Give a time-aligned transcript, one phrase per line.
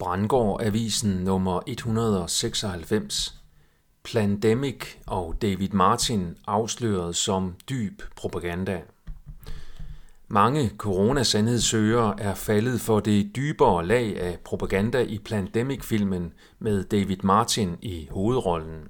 [0.00, 3.34] Brandgård Avisen nummer 196.
[4.02, 8.80] Plandemic og David Martin afsløret som dyb propaganda.
[10.28, 17.76] Mange coronasandhedssøgere er faldet for det dybere lag af propaganda i Plandemic-filmen med David Martin
[17.82, 18.88] i hovedrollen.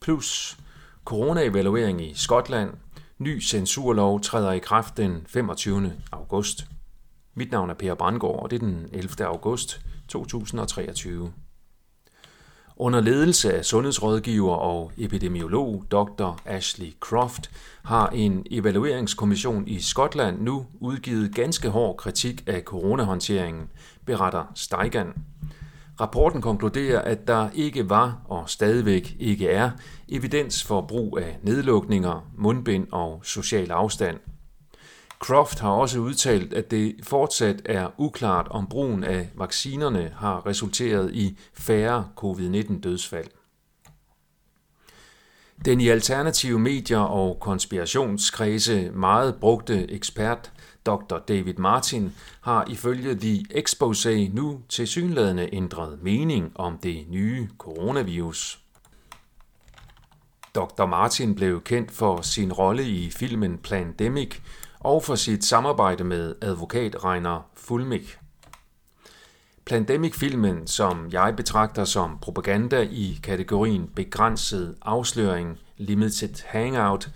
[0.00, 0.58] Plus
[1.04, 2.70] coronaevaluering i Skotland.
[3.18, 5.92] Ny censurlov træder i kraft den 25.
[6.12, 6.66] august.
[7.34, 9.26] Mit navn er Per Brandgaard, og det er den 11.
[9.26, 9.80] august
[10.12, 11.32] 2023.
[12.76, 16.40] Under ledelse af sundhedsrådgiver og epidemiolog Dr.
[16.46, 17.50] Ashley Croft
[17.82, 23.68] har en evalueringskommission i Skotland nu udgivet ganske hård kritik af coronahåndteringen,
[24.06, 25.12] beretter Steigan.
[26.00, 29.70] Rapporten konkluderer, at der ikke var og stadigvæk ikke er
[30.08, 34.18] evidens for brug af nedlukninger, mundbind og social afstand–
[35.22, 41.14] Croft har også udtalt, at det fortsat er uklart, om brugen af vaccinerne har resulteret
[41.14, 43.28] i færre covid-19-dødsfald.
[45.64, 50.52] Den i alternative medier og konspirationskredse meget brugte ekspert
[50.86, 51.18] Dr.
[51.28, 58.58] David Martin har ifølge The Exposé nu til synlædende ændret mening om det nye coronavirus.
[60.54, 60.86] Dr.
[60.86, 64.40] Martin blev kendt for sin rolle i filmen Plandemic,
[64.84, 68.16] og for sit samarbejde med advokat Reiner Fulmich.
[69.64, 77.10] Plandemic-filmen, som jeg betragter som propaganda i kategorien begrænset afsløring, limited hangout,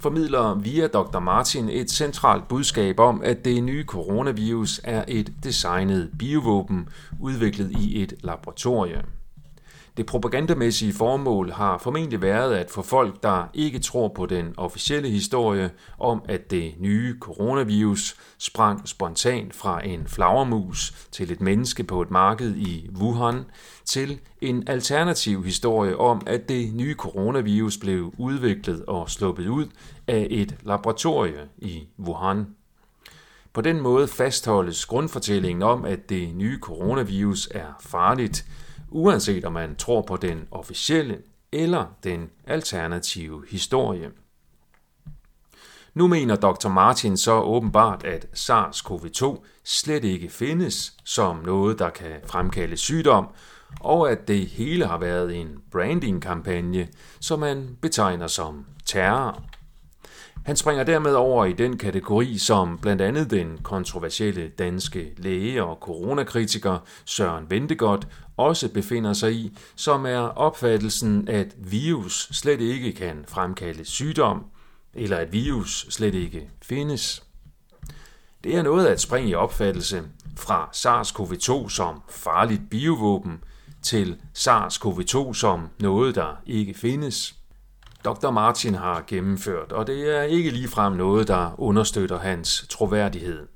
[0.00, 1.18] formidler via Dr.
[1.18, 6.88] Martin et centralt budskab om, at det nye coronavirus er et designet biovåben
[7.20, 9.04] udviklet i et laboratorium.
[9.98, 15.08] Det propagandamæssige formål har formentlig været at få folk, der ikke tror på den officielle
[15.08, 22.02] historie om, at det nye coronavirus sprang spontant fra en flagermus til et menneske på
[22.02, 23.44] et marked i Wuhan,
[23.84, 29.66] til en alternativ historie om, at det nye coronavirus blev udviklet og sluppet ud
[30.06, 32.46] af et laboratorie i Wuhan.
[33.52, 38.46] På den måde fastholdes grundfortællingen om, at det nye coronavirus er farligt,
[38.90, 41.18] uanset om man tror på den officielle
[41.52, 44.10] eller den alternative historie.
[45.94, 46.68] Nu mener Dr.
[46.68, 53.28] Martin så åbenbart, at SARS-CoV-2 slet ikke findes som noget, der kan fremkalde sygdom,
[53.80, 56.88] og at det hele har været en branding-kampagne,
[57.20, 59.42] som man betegner som terror.
[60.48, 65.78] Han springer dermed over i den kategori, som blandt andet den kontroversielle danske læge og
[65.80, 73.24] coronakritiker Søren Ventegodt også befinder sig i, som er opfattelsen, at virus slet ikke kan
[73.28, 74.44] fremkalde sygdom,
[74.94, 77.22] eller at virus slet ikke findes.
[78.44, 80.02] Det er noget at springe i opfattelse
[80.36, 83.44] fra SARS-CoV-2 som farligt biovåben
[83.82, 87.34] til SARS-CoV-2 som noget, der ikke findes–
[88.04, 88.30] Dr.
[88.30, 93.46] Martin har gennemført, og det er ikke ligefrem noget, der understøtter hans troværdighed.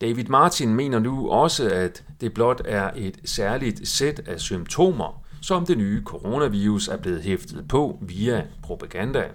[0.00, 5.66] David Martin mener nu også, at det blot er et særligt sæt af symptomer, som
[5.66, 9.28] det nye coronavirus er blevet hæftet på via propaganda.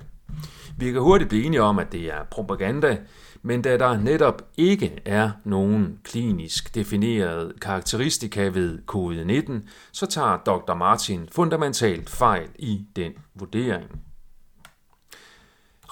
[0.78, 2.98] Vi kan hurtigt blive enige om, at det er propaganda,
[3.42, 10.74] men da der netop ikke er nogen klinisk defineret karakteristika ved covid-19, så tager Dr.
[10.74, 14.02] Martin fundamentalt fejl i den vurdering.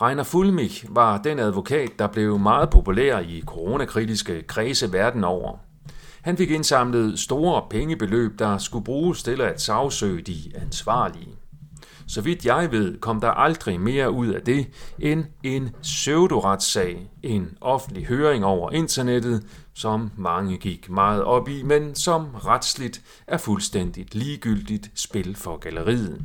[0.02, 5.58] Reiner Fulmich var den advokat, der blev meget populær i coronakritiske kredse verden over.
[6.22, 11.41] Han fik indsamlet store pengebeløb, der skulle bruges til at sagsøge de ansvarlige.
[12.12, 14.68] Så vidt jeg ved, kom der aldrig mere ud af det
[15.00, 21.96] end en pseudoretssag, en offentlig høring over internettet, som mange gik meget op i, men
[21.96, 26.22] som retsligt er fuldstændigt ligegyldigt spil for galleriet.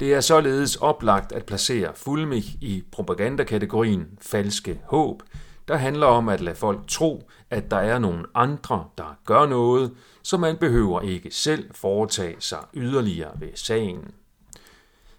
[0.00, 5.22] Det er således oplagt at placere Fulmich i propagandakategorien falske håb,
[5.68, 9.92] der handler om at lade folk tro, at der er nogle andre, der gør noget,
[10.22, 14.12] så man behøver ikke selv foretage sig yderligere ved sagen.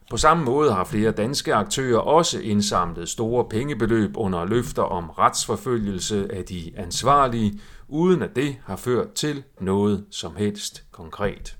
[0.09, 6.27] På samme måde har flere danske aktører også indsamlet store pengebeløb under løfter om retsforfølgelse
[6.33, 11.57] af de ansvarlige, uden at det har ført til noget som helst konkret.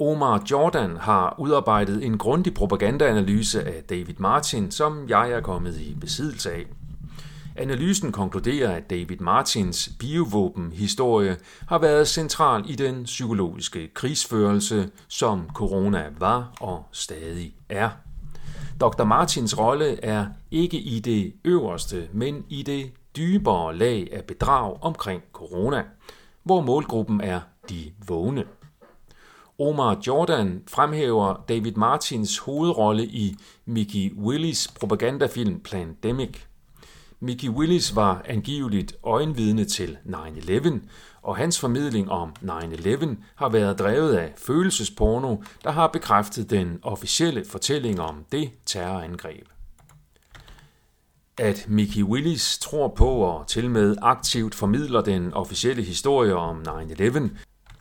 [0.00, 5.96] Omar Jordan har udarbejdet en grundig propagandaanalyse af David Martin, som jeg er kommet i
[6.00, 6.66] besiddelse af.
[7.56, 11.36] Analysen konkluderer, at David Martins biovåbenhistorie
[11.68, 17.90] har været central i den psykologiske krigsførelse, som corona var og stadig er.
[18.80, 19.04] Dr.
[19.04, 25.22] Martins rolle er ikke i det øverste, men i det dybere lag af bedrag omkring
[25.32, 25.84] corona,
[26.42, 28.44] hvor målgruppen er de vågne.
[29.58, 36.49] Omar Jordan fremhæver David Martins hovedrolle i Mickey Willis propagandafilm Plandemic.
[37.22, 40.78] Mickey Willis var angiveligt øjenvidne til 9-11,
[41.22, 47.44] og hans formidling om 9-11 har været drevet af følelsesporno, der har bekræftet den officielle
[47.44, 49.48] fortælling om det terrorangreb.
[51.38, 57.28] At Mickey Willis tror på og til med aktivt formidler den officielle historie om 9-11,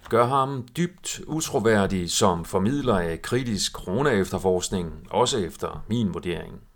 [0.09, 6.68] gør ham dybt utroværdig som formidler af kritisk corona-efterforskning, også efter min vurdering.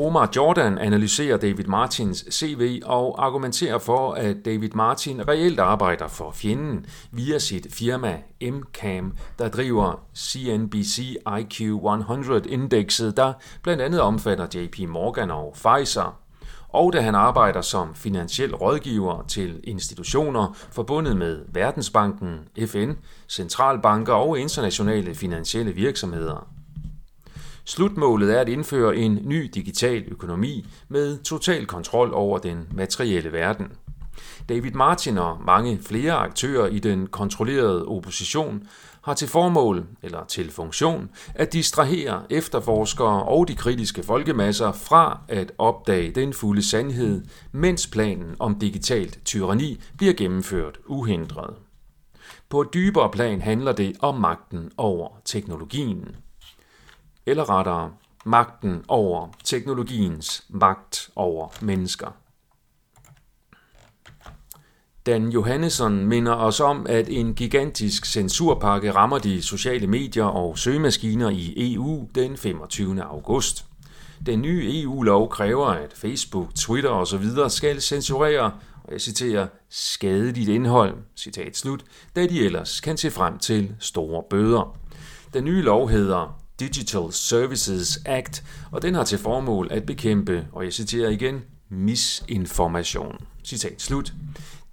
[0.00, 6.30] Omar Jordan analyserer David Martins CV og argumenterer for, at David Martin reelt arbejder for
[6.30, 14.78] fjenden via sit firma MCAM, der driver CNBC IQ 100-indekset, der blandt andet omfatter JP
[14.88, 16.18] Morgan og Pfizer
[16.68, 22.90] og da han arbejder som finansiel rådgiver til institutioner forbundet med Verdensbanken, FN,
[23.28, 26.57] centralbanker og internationale finansielle virksomheder.
[27.68, 33.66] Slutmålet er at indføre en ny digital økonomi med total kontrol over den materielle verden.
[34.48, 38.68] David Martin og mange flere aktører i den kontrollerede opposition
[39.02, 45.52] har til formål, eller til funktion, at distrahere efterforskere og de kritiske folkemasser fra at
[45.58, 47.22] opdage den fulde sandhed,
[47.52, 51.54] mens planen om digitalt tyranni bliver gennemført uhindret.
[52.48, 56.16] På et dybere plan handler det om magten over teknologien
[57.28, 57.92] eller rettere
[58.24, 62.08] magten over teknologiens magt over mennesker.
[65.06, 71.30] Dan Johannesson minder os om, at en gigantisk censurpakke rammer de sociale medier og søgemaskiner
[71.30, 73.02] i EU den 25.
[73.02, 73.64] august.
[74.26, 77.24] Den nye EU-lov kræver, at Facebook, Twitter osv.
[77.48, 78.52] skal censurere,
[78.84, 81.84] og jeg citerer, skadeligt indhold, citat slut,
[82.16, 84.76] da de ellers kan se frem til store bøder.
[85.34, 90.64] Den nye lov hedder Digital Services Act, og den har til formål at bekæmpe, og
[90.64, 93.16] jeg citerer igen, misinformation.
[93.44, 94.12] Citat slut.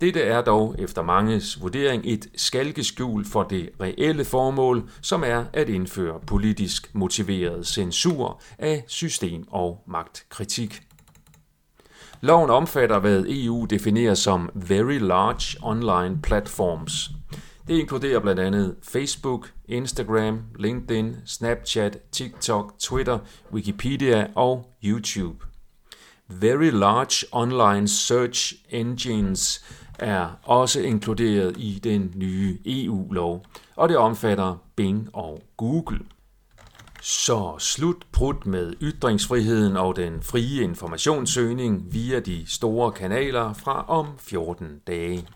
[0.01, 5.69] Dette er dog efter manges vurdering et skalkeskjul for det reelle formål, som er at
[5.69, 10.81] indføre politisk motiveret censur af system- og magtkritik.
[12.21, 17.09] Loven omfatter, hvad EU definerer som Very Large Online Platforms–
[17.67, 23.19] det inkluderer blandt andet Facebook, Instagram, LinkedIn, Snapchat, TikTok, Twitter,
[23.53, 25.45] Wikipedia og YouTube.
[26.27, 29.65] Very Large Online Search Engines
[29.99, 33.45] er også inkluderet i den nye EU-lov,
[33.75, 35.99] og det omfatter Bing og Google.
[37.01, 44.07] Så slut prut med ytringsfriheden og den frie informationssøgning via de store kanaler fra om
[44.19, 45.27] 14 dage.